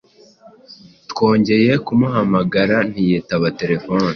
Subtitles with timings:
[1.11, 4.07] twongeye kumuhamagara ntiyitaba telefone